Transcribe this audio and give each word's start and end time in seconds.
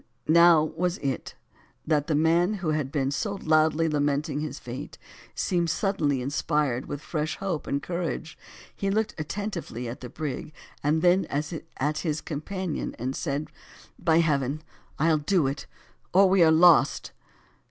Now 0.27 0.63
was 0.63 0.97
it, 0.97 1.35
that 1.85 2.07
the 2.07 2.15
man 2.15 2.55
who 2.55 2.69
had 2.69 2.91
been 2.91 3.11
so 3.11 3.35
loudly 3.35 3.87
lamenting 3.87 4.39
his 4.39 4.57
fate, 4.57 4.97
seemed 5.35 5.69
suddenly 5.69 6.23
inspired 6.23 6.87
with 6.87 7.01
fresh 7.03 7.37
hope 7.37 7.67
and 7.67 7.83
courage, 7.83 8.35
he 8.75 8.89
looked 8.89 9.13
attentively 9.19 9.87
at 9.87 9.99
the 10.01 10.09
brig, 10.09 10.53
then 10.83 11.25
at 11.25 11.97
his 11.99 12.19
companion, 12.19 12.95
and 12.97 13.15
said 13.15 13.49
"by 13.99 14.21
heaven 14.21 14.63
I'll 14.97 15.19
do 15.19 15.45
it, 15.45 15.67
or 16.13 16.27
we 16.27 16.41
are 16.41 16.49
lost!" 16.51 17.11